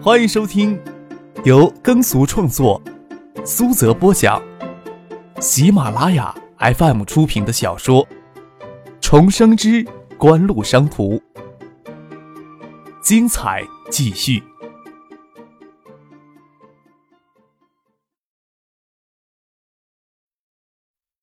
[0.00, 0.80] 欢迎收听
[1.44, 2.80] 由耕俗创作、
[3.44, 4.40] 苏泽播讲、
[5.40, 8.06] 喜马拉雅 FM 出品的小说
[9.00, 9.84] 《重生之
[10.16, 11.16] 官路商途》，
[13.02, 14.40] 精彩继续，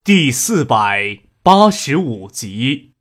[0.04, 2.92] 第四百八十五集。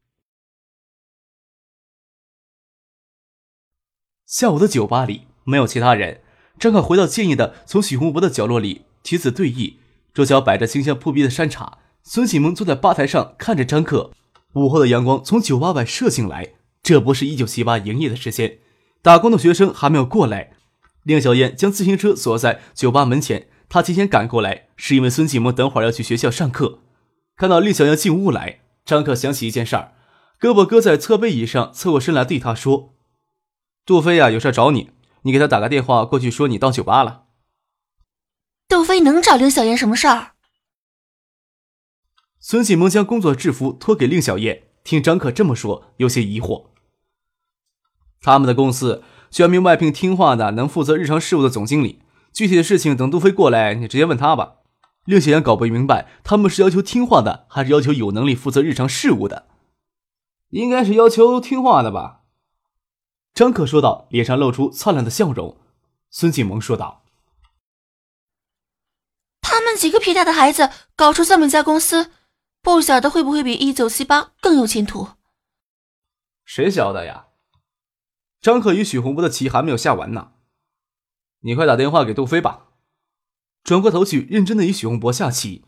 [4.25, 6.21] 下午的酒吧里没有其他人，
[6.59, 9.75] 张可回到建议的从许洪博的角落里，棋子对弈，
[10.13, 11.79] 桌角摆着清香扑鼻的山茶。
[12.03, 14.11] 孙启蒙坐在吧台上看着张克。
[14.55, 18.59] 午后的阳光从酒吧外射进来，这不是一九七八营业的时间，
[19.03, 20.53] 打工的学生还没有过来。
[21.03, 26.81] 令小燕将自行车锁在酒吧门前，她提前赶过来，是因为孙启蒙等会儿要去学校上课。
[27.37, 29.93] 看到令小燕进屋来，张克想起一件事儿，
[30.41, 32.95] 胳膊搁在侧背椅上，侧过身来对他说。
[33.85, 34.91] 杜飞呀，有事找你，
[35.25, 37.25] 你给他打个电话过去，说你到酒吧了。
[38.69, 40.33] 杜飞能找令小燕什么事儿？
[42.39, 46.67] 孙启蒙将工作制服托给令小燕，听张可这么说，有些疑惑。
[48.21, 54.57] 他们的公司需要名外聘听话的、能负责日常事务的总经理，具体的事情等杜飞过来，你直接问他吧。
[55.07, 59.47] 令小燕搞不明白，他们是要求听话的，还是要求有能力负责日常事务的？
[60.51, 62.24] 应该是要求听话的吧。
[63.35, 65.61] 张可说道，脸上露出灿烂的笑容。
[66.09, 67.03] 孙锦萌说道
[69.43, 72.13] ：“他们几个皮大的孩子搞出这么一家公司，
[72.63, 75.09] 不晓得会不会比一九七八更有前途？
[76.45, 77.27] 谁晓得呀？”
[78.41, 80.33] 张可与许洪波的棋还没有下完呢，
[81.41, 82.69] 你快打电话给杜飞吧。
[83.65, 85.65] 转过头去，认真的与许洪博下棋。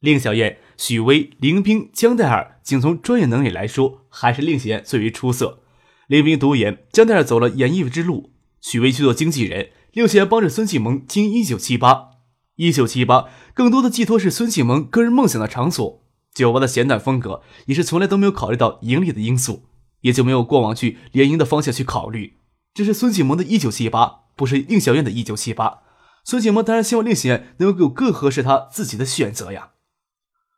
[0.00, 5.62] 令小燕、许巍、林冰、江黛尔，仅从专业能力来说，还是令小燕最为出色。
[6.10, 12.08] 林冰独眼，江黛儿走了演艺之路，许巍去做经纪人，令贤帮着孙启蒙经一九七八。
[12.56, 16.02] 一九七八更多的寄托是孙启蒙个人梦想的场所。
[16.34, 19.66] 酒吧的闲淡风格也是从来都没有考虑到盈利的因素，
[20.00, 22.38] 也就没有过往去联营的方向去考虑。
[22.74, 25.82] 这是孙启蒙的一九七八，不是令小燕的一九七八。
[26.24, 29.70] 孙启蒙当然希望令贤能够有更合适他自己的选择呀。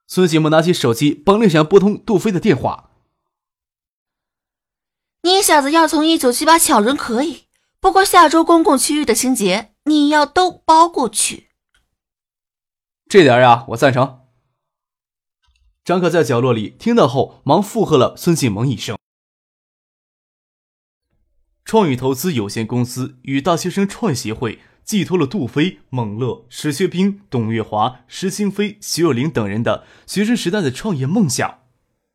[0.06, 2.88] 孙启萌拿起手机帮令贤拨通杜飞的电话。
[5.24, 7.44] 你小子要从一九七八抢人可以，
[7.78, 11.48] 不过下周公共区域的清洁你要都包过去。
[13.08, 14.22] 这点呀，我赞成。
[15.84, 18.98] 张可在角落里听到后，忙附和了孙继萌一声。
[21.64, 31.60] 创宇投资有限公司与大学生创协会寄托了杜飞、孟乐、史学兵、董月华、石新飞、徐若琳等人的学生时代的创业梦想，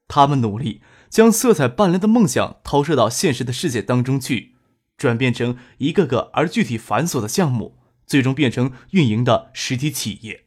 [0.10, 0.82] 他们努力。
[1.10, 4.56] 将色彩斑斓的梦想投射到现实的世界当中去，
[4.98, 10.46] 转变成一个个而具体繁琐的项目，最终变成运营的实体企业。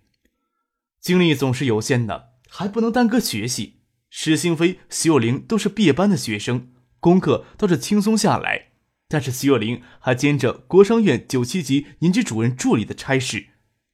[1.01, 3.81] 精力总是有限的，还不能耽搁学习。
[4.11, 6.69] 石兴飞、徐有灵都是毕业班的学生，
[6.99, 8.73] 功课倒是轻松下来。
[9.09, 13.47] 但是徐有灵还兼着国商院九七级年级主任助理的差事，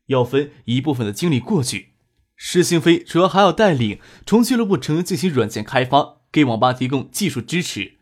[0.07, 1.93] 要分一部分的精力过去。
[2.35, 6.16] 石兴飞主要还要带领从俱乐部成员进行软件开发。
[6.37, 7.95] 给网吧提供技术支持。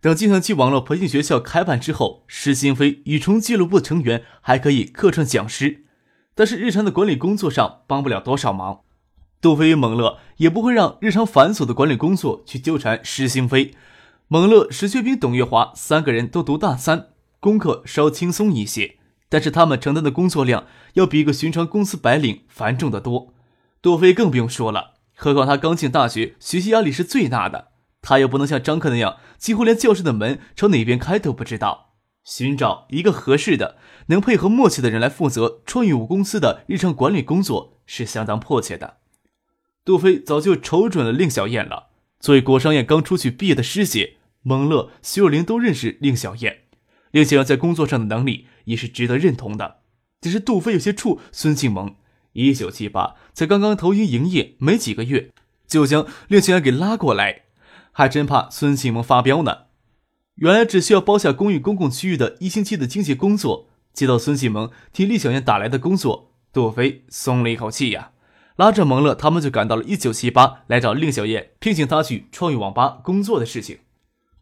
[0.00, 5.84] 等计算机网络培训学校开办之后，石新飞与重俱乐部成员还可以客串讲师，
[6.34, 8.80] 但是日常的管理工作上帮不了多少忙。
[9.42, 13.74] 杜飞与蒙乐也不会让日常繁琐的管理工作去纠缠石新飞。
[14.28, 17.08] 蒙乐、石学兵、董月华三个人都读大三，
[17.40, 18.96] 功课稍轻松一些，
[19.28, 20.64] 但是他们承担的工作量
[20.94, 23.34] 要比一个寻常公司白领繁重的多。
[23.82, 24.94] 杜飞更不用说了。
[25.18, 27.68] 何况他刚进大学，学习压力是最大的。
[28.02, 31.94] 他又不能像张克那样，几乎连教室的门朝哪边开都不知道。
[32.22, 33.76] 寻找一个合适的、
[34.08, 38.98] 能配合默契的人来负责创意舞公司的日常管理工作是相当迫切的。
[39.84, 41.88] 杜飞早就瞅准了令小燕了。
[42.20, 46.64] 作为国商院刚出去毕业的师姐，蒙乐、徐若琳都认识令小燕。
[47.12, 49.78] 令小燕在工作上的能力也是值得认同的。
[50.20, 51.96] 只是杜飞有些怵孙庆萌。
[52.36, 55.32] 一九七八才刚刚投营营业没几个月，
[55.66, 57.42] 就将令小燕给拉过来，
[57.92, 59.66] 还真怕孙启蒙发飙呢。
[60.36, 68.10] 原来只需要包下公寓公共区域的一星期的清洁工作，接到孙启蒙替令小燕打来的工作，杜飞松了一口气呀，
[68.56, 73.78] 拉着蒙乐他们就赶到了一九七八，来找令小燕，聘请他去创意网吧工作的事情。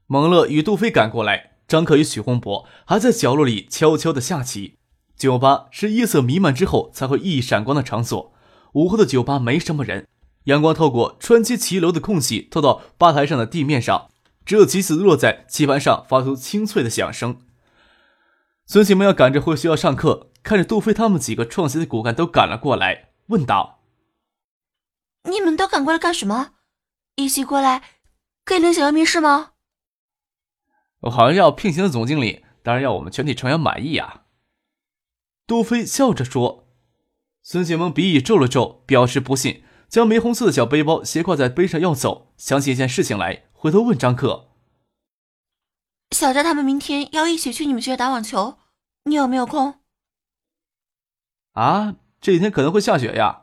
[0.09, 4.75] 蒙乐与杜飞赶过来，张可与许洪博还在角落里悄悄的下棋。
[5.17, 8.35] 酒吧是夜色弥漫之后才会熠熠闪光的场所。
[8.73, 10.09] 午后的酒吧没什么人，
[10.45, 14.11] 阳光透过穿街骑楼的空隙透到吧台上的地面上，
[14.45, 17.39] 只有棋子落在棋盘上发出清脆的响声。
[18.67, 23.81] 孙启萌要赶着回学校上课，看着杜飞他们几个创新的骨干都赶了过来，问道
[25.31, 26.53] ：“你们都赶过来干什么？
[27.15, 27.83] 一起过来
[28.45, 29.53] 给林小瑶面试吗？”
[31.03, 34.24] 我好像要聘请的总经理，当然要我们全体成员满意啊。
[35.47, 36.69] 杜飞笑着说。
[37.43, 44.51] 孙启萌鼻翼皱了皱，表示不信，将玫红色的小背包斜挎在背上要走，想起一件事情来，回头问张克。
[46.11, 48.59] 小佳他们明天要一起去你们学校打网球，
[49.05, 49.81] 你有没有空？
[51.53, 53.43] 啊，这几天可能会下雪呀。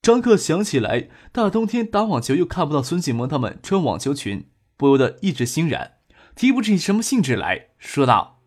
[0.00, 5.98] 张克想起来，大冬天打网球又看不到孙启萌他们穿网球裙，不由得一直欣然，
[6.34, 8.41] 提不起什么兴致来说道：“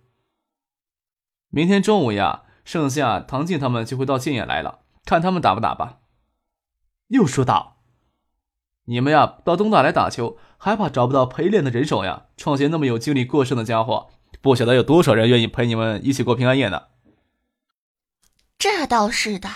[1.55, 5.99] 明天中午呀，盛夏、唐静他们就会到建业来了，看他们打不打吧。”
[7.07, 7.77] 又说道
[8.87, 12.25] ：“你们呀，到东大来打球。”还怕找不到陪练的人手呀？
[12.35, 14.09] 创协那么有精力过剩的家伙，
[14.41, 16.87] 不晓得有多少人愿意陪你们一起过平安夜呢。
[18.57, 19.49] 这倒是的。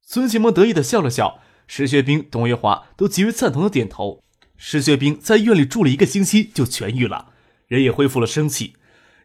[0.00, 4.22] 孙启萌得意的笑了笑，石学兵、董月华都极为赞同的点头。
[4.56, 7.32] 石学兵在医院里住了一个星期就痊愈了，
[7.66, 8.76] 人也恢复了生气，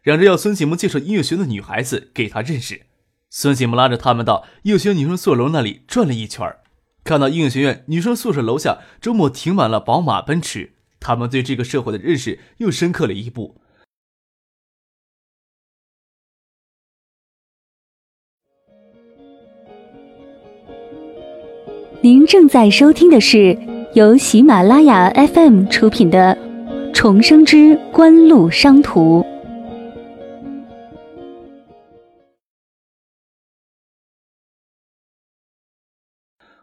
[0.02, 2.82] 嚷着要孙启萌介绍音乐学院的女孩子给他认识。
[3.28, 6.52] 孙启萌拉着他们到音乐学院女生宿舍楼那里转了一圈
[7.04, 13.56] 看到音乐学院女生宿舍楼下周末停满了宝马、奔驰，他们对这个社会的认识又深刻了一步。
[22.02, 23.58] 您正在收听的是
[23.94, 26.34] 由喜马拉雅 FM 出品的
[26.94, 29.20] 《重生之官路商途》。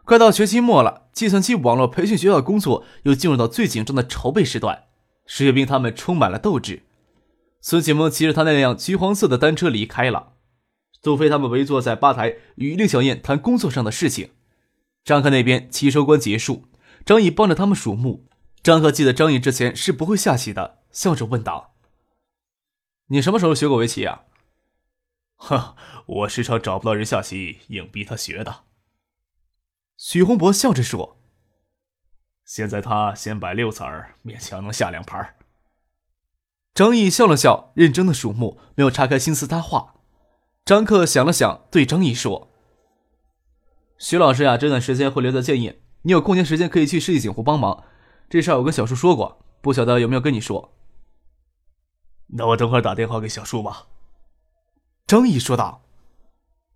[0.08, 4.84] 快到学期末了，计算机网络培训学校工作又进入到最紧张的筹备时段。
[5.26, 6.84] 石学兵他们充满了斗志。
[7.60, 10.32] 孙启萌骑着他那辆橘黄色的单车离开了。
[11.02, 14.30] 杜飞他们围坐在吧台，与令小燕谈工作上的事情。
[15.04, 16.64] 张克那边棋收官结束，
[17.04, 18.26] 张毅帮着他们数目。
[18.62, 21.74] 张克记得张毅之前是不会下棋的，笑着问道
[23.12, 24.22] ：“你什么时候学过围棋啊
[25.36, 25.74] ？”“哼，
[26.06, 28.60] 我时常找不到人下棋，硬逼他学的。”
[29.98, 31.18] 许洪博笑着说
[32.46, 35.34] ：“现在他先摆六子儿，勉强能下两盘。”
[36.72, 39.96] 张毅笑了笑，认真的数目，没有岔开心思搭话。
[40.64, 42.52] 张克想了想，对张毅说
[43.98, 47.82] ：“徐老师呀，这段时间会留在建业，你有空闲时间可以去世纪锦湖帮忙。
[48.30, 50.76] 这事儿我跟小树说过，不晓得有没有跟你说。”
[52.30, 53.88] 那我等会儿打电话给小树吧。”
[55.08, 55.82] 张毅说道。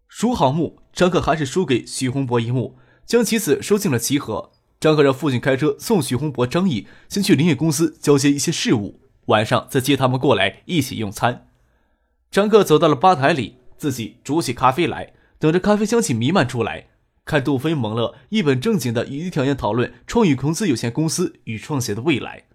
[0.09, 2.79] 数好目，张克还是输给许洪博一目。
[3.06, 4.50] 将棋子收进了棋盒。
[4.81, 11.46] 张克让父亲开车送徐洪博、张毅先去林业公司交接一些事务，晚上再接他们过来一起用餐。
[12.31, 16.88] 张克走到了吧台里，自己煮起咖啡来，等着咖啡香气弥漫出来。
[17.25, 22.46] 看杜飞、蒙乐一本正经的与李挑燕讨论创宇公司有限公司与创协的未来。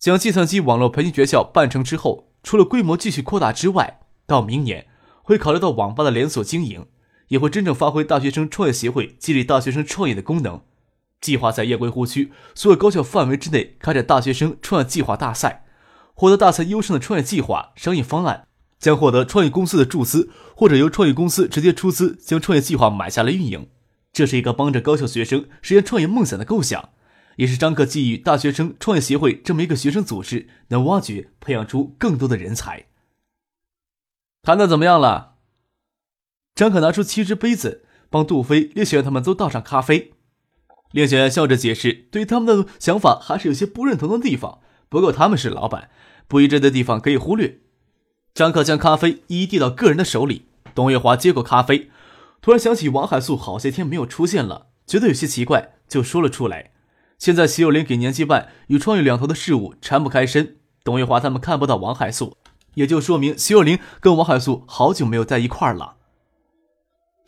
[0.00, 4.88] 将计算机网络培训学校办成之后，除了规模继续扩大之外，到明年
[5.22, 6.86] 会考虑到网吧的连锁经营。
[7.28, 10.60] 也会真正发挥大学生创业协会激励大学生创业的功能。
[11.20, 15.64] 计划在雁归湖区所有高校范围之内开展大学生创业计划大赛，
[16.14, 18.46] 获得大赛优胜的创业计划商业方案
[18.78, 23.68] 将获得创业公司的注资，或者由创业公司直接出资将创业计划买下来运营。
[24.12, 26.90] 这是一个帮着高校学生实现创业梦想的构想，
[27.36, 32.86] 也是张克寄予大学生创业协会这么一个学生组织能挖掘培养出更多的人才。
[34.42, 35.27] 谈的怎么样了？
[36.58, 40.14] 张可拿出七只杯子，帮杜飞、聂雪他们都倒上咖啡。
[40.90, 44.58] 聂雪笑着解释，对他们的想法还是有些不认同的地方。
[44.88, 45.88] 不过他们是老板，
[46.26, 47.60] 不一致的地方可以忽略。
[48.34, 50.46] 张可将咖啡一一递到个人的手里。
[50.74, 51.90] 董月华接过咖啡，
[52.42, 56.72] 突然想起王海素好些天没有出现了，觉得有些奇怪，就说了出来。
[57.20, 62.36] 现在徐有林给年级办与创业两头的事务缠不开身，董月华他们看不到王海素，
[62.74, 65.97] 也就说明徐有林跟王海素好久没有在一块儿了。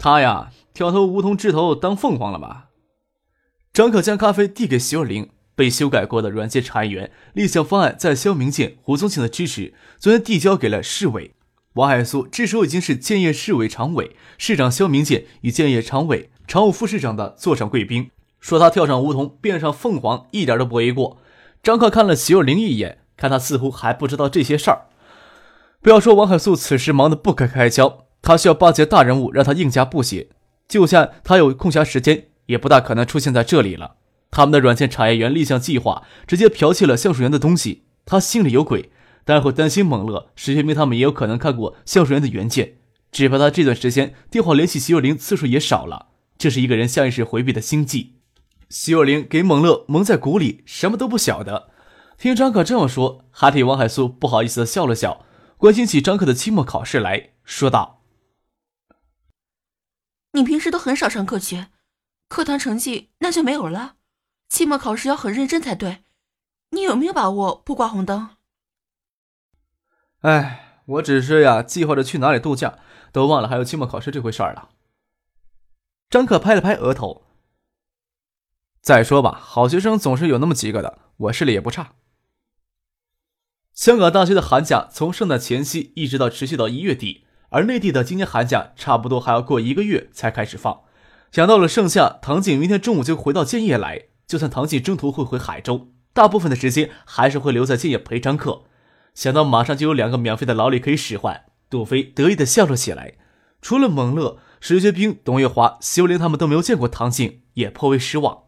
[0.02, 2.68] 他呀，跳头梧桐枝头当凤凰了吧？
[3.70, 11.34] 张可将咖啡递给徐若琳，被修改过的软件查验员立项方案，在肖明建、胡宗庆的支持，昨天递交给了市委。
[11.74, 21.18] 王海素这时候已经是建业市委常委，市长肖明建与建业常委、常务副市长的座上贵宾，说他跳上梧桐变上凤凰一点都不为过。
[21.62, 24.86] 张克看了徐若琳一眼，看他似乎还不知道这些事儿。
[25.82, 28.06] 不要说王海素此时忙得不可开交。
[28.22, 30.28] 他需要巴结大人物，让他应加不写。
[30.68, 33.96] 就算他有空暇时间，也不大可能出现在这里了。
[34.30, 38.90] 他们的软件产业园立项计划直接剽窃了橡树园的东西，他心里有鬼。
[39.24, 42.78] 当然会担心蒙乐、石学兵他们也有可能看过橡树园的原件，
[43.12, 46.06] 只怕他这段时间电话联系徐若琳次数也少了，
[46.38, 48.14] 这是一个人下意识回避的心计。
[48.68, 51.68] 徐若琳给蒙乐蒙在鼓里，什么都不晓得。
[52.16, 55.24] 听张可这么说，哈提王海素不好意思的笑了笑，
[55.56, 57.99] 关心起张可的期末考试来说道
[60.32, 61.66] ：“你平时都很少上课去，
[62.28, 63.96] 课堂成绩那就没有了。
[64.48, 66.04] 期末考试要很认真才对，
[66.70, 68.36] 你有没有把握不挂红灯？”
[70.22, 72.78] 哎，我只是呀，计划着去哪里度假，
[73.10, 74.70] 都忘了还有期末考试这回事儿了。
[76.08, 77.22] 张可拍了拍额头。
[78.80, 81.94] 再说吧，好学生总是有那么几个的，我视力也不差。
[83.72, 90.80] 香港大学的寒假从圣诞前夕一直到持续到一月底，而内地的今年寒假差不多还要过一个月才开始放。
[91.30, 98.62] 想到了盛夏，唐静明天中午就回到建业来，就算唐静中途会回海州，大部分的时间还是会留在建业陪张克。
[99.14, 103.14] 想到马上就有两个免费的劳力可以使唤，杜飞得意的笑了起来。
[103.60, 108.44] 除了蒙乐、石学兵、董月华、修林他们都没有见过唐静，也颇为失望。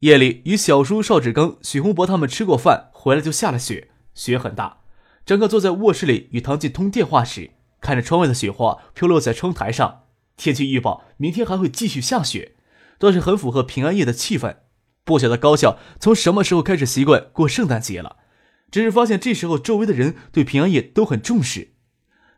[0.00, 4.78] 夜里，与小叔邵志刚、许洪博他们吃过饭回来，就下了雪，雪很大。
[5.26, 7.50] 张克坐在卧室里与唐静通电话时，
[7.84, 10.04] 看着窗外的雪花飘落在窗台上。
[10.38, 12.56] 天气预报明天还会继续下雪，
[12.98, 14.56] 倒是很符合平安夜的气氛。
[15.04, 18.16] 不晓得高校从什么时候开始习惯过圣诞节了。
[18.70, 21.74] 只是发现这时候周围的人对平安夜都很重视，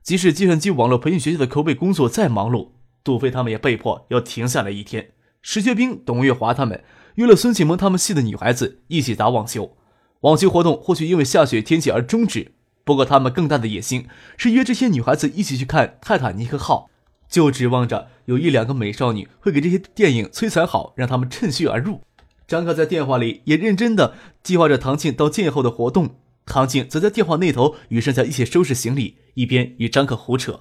[0.02, 2.72] 即使计算机网络培训学校的筹备工作再忙碌，
[3.04, 5.12] 杜飞他们也被迫要停下来一天。
[5.40, 6.82] 石学兵、董月华他们
[7.14, 9.78] 约了孙启萌他们系的女孩子一起打网球，
[10.20, 12.55] 网球活动或许因为下雪天气而终止，
[12.87, 16.88] 不过他们更大的野心是约这些女孩子一起去看《泰坦尼克号》，
[17.35, 22.02] 就指望着有一两个美少女会给这些电影摧残好，让他们趁虚而入。
[22.47, 24.14] 张克在电话里也认真的
[24.45, 26.14] 计划着唐庆到建业后的活动。
[26.47, 30.61] 唐静则在电话那头与剩下一起收拾行李，一边与张克胡扯。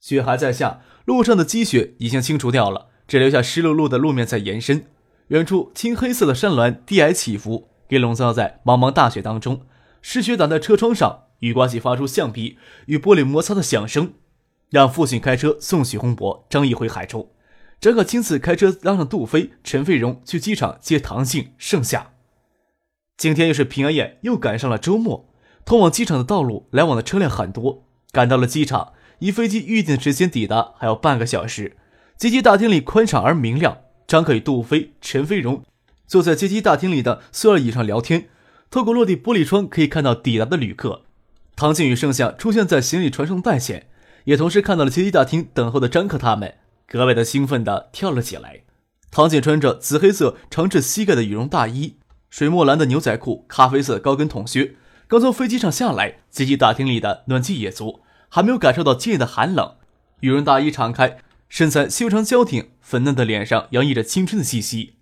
[0.00, 4.86] 雪还在下，路上的积雪已经清除掉了，只留下湿漉漉的路面在延伸。
[5.28, 9.62] 远处青黑色的山峦低矮起伏，给笼罩在茫茫大雪当中。
[10.00, 14.14] 湿雪打在车窗上，雨刮器发出橡皮与玻璃摩擦的响声。
[14.70, 17.32] 让父亲开车送许洪博、张毅回海州，
[17.80, 22.12] 张克亲自开车拉上杜飞、陈飞荣去机场接唐静、盛夏。
[23.16, 25.32] 今天又是平安夜，又赶上了周末，
[25.64, 27.84] 通往机场的道路来往的车辆很多。
[28.10, 31.76] 赶到了机场，离飞机预定的时间抵达还有半个小时。
[32.16, 35.62] 接机大厅里宽敞而明亮，张可与杜飞、陈飞荣
[36.08, 38.28] 坐在接机大厅里的塑料椅上聊天。
[38.70, 41.02] 透过落地玻璃窗可以看到抵达的旅客。
[41.56, 43.86] 唐静与盛夏出现在行李传送带前，
[44.24, 46.54] 也同时看到了接机大厅等候的张克他们，
[46.88, 48.62] 格外的兴奋地跳了起来。
[49.10, 51.96] 唐静穿着紫黑色长至膝盖的羽绒大衣。
[52.28, 54.74] 水墨蓝的牛仔裤，咖啡色高跟筒靴，
[55.06, 59.76] 刚从飞机上下来，接机大厅里的暖气也足，还没有感受到今夜的寒冷。
[60.18, 61.18] 羽绒大衣敞开，
[61.48, 64.96] 身材修长娇挺，粉嫩的脸上洋溢着青春的气息。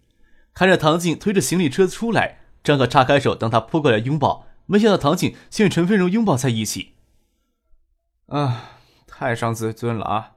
[0.53, 6.93] 看着唐静推着行李车出来，张可岔开手等他扑过来拥抱，没想到唐静竟与陈飞荣拥抱在一起。
[8.27, 10.33] 啊，太伤自尊了啊！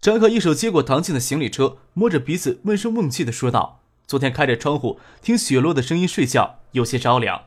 [0.00, 3.82] 张可一手接过唐静的行李车，摸着鼻子闷声闷气的说道。
[4.06, 7.44] 昨天开着窗户听雪落的声音睡觉，有些着凉。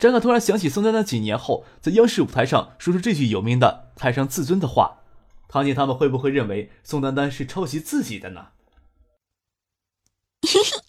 [0.00, 4.98] 张可突然想起宋丹丹几年后在央视舞台上说出这句有名的“太伤自尊”的话，
[5.46, 8.48] 唐静他们会不会认为宋丹丹是抄袭自己的呢？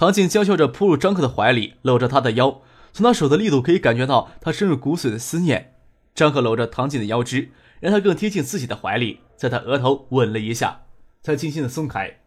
[0.00, 5.74] 唐静娇笑着扑入张克的怀里，搂着他的腰，从他手的力度可以感觉到他深入骨髓的思念。
[6.14, 10.84] 张克搂着唐静的腰肢，让她更贴近自己的怀里，在他额头吻了一下，
[11.20, 12.20] 才轻轻的松开。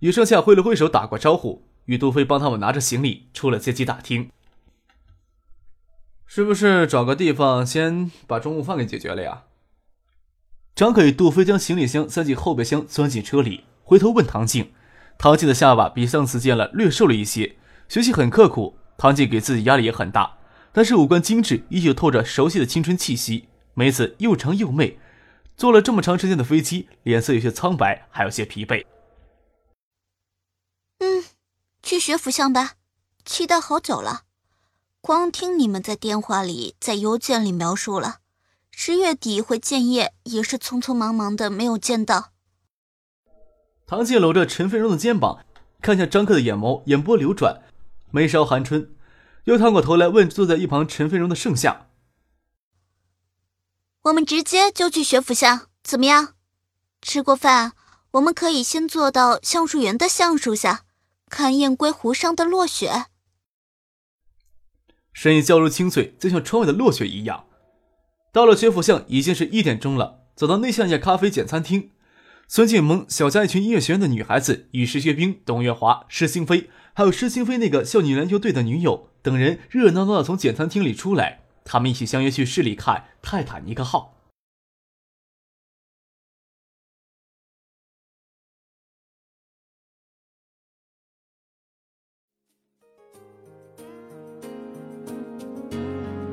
[0.00, 4.28] 与盛夏挥了挥手，打过招呼，与杜飞帮他们拿着行李出了接机大厅。
[6.26, 9.44] 是不是找个地方先把中午饭给解决了呀？
[10.74, 14.70] 张可与杜飞将行李箱塞进后备箱，钻进车里，回头问唐静。
[15.18, 17.56] 唐静的下巴比上次见了略瘦了一些，
[17.88, 20.38] 学习很刻苦，唐静给自己压力也很大，
[20.72, 24.98] 但是五官精致，依旧透着熟悉的青春气息，眉子又长又媚。
[25.56, 28.84] 坐了这么长时间的飞机，脸色有些苍白，还有些疲惫。
[30.98, 31.24] 嗯，
[31.82, 32.72] 去学府巷吧，
[33.24, 34.24] 期待好久了。
[35.00, 38.16] 光听你们在电话里、在邮件里描述了，
[38.70, 42.32] 十月底回建业也是匆匆忙忙的，没有见到。
[43.86, 45.44] 唐静搂着陈飞荣的肩膀，
[45.80, 47.62] 看向张克的眼眸，眼波流转，
[48.10, 48.92] 眉梢含春，
[49.44, 51.86] 又探过头来问坐在一旁陈飞荣的盛夏
[54.02, 56.34] ：“我们直接就去学府巷，怎么样？
[57.00, 57.74] 吃过饭，
[58.12, 60.82] 我们可以先坐到橡树园的橡树下。”
[61.28, 63.06] 看雁归湖上的落雪。
[65.12, 67.46] 声音娇柔清脆，就像窗外的落雪一样。
[68.32, 70.20] 到了学府巷，已经是一点钟了。
[70.36, 71.90] 走到内向家咖啡简餐厅，
[72.48, 81.40] 孙建萌、小佳一群音乐学院的女孩子与石学兵、董月华、施星飞，还有施星飞那个校女篮球队的女友等人热热闹闹的从简餐厅里出来。
[81.64, 84.12] 他们一起相约去市里看《泰坦尼克号》。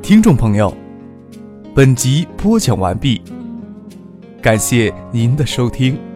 [0.04, 0.78] 听众朋友，
[1.74, 3.20] 本集播讲完毕，
[4.44, 6.13] 感谢您的收听。